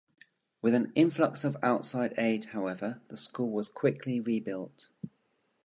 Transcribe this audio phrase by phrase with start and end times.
[0.63, 4.89] With an influx of outside aid, however, the school was quickly rebuilt.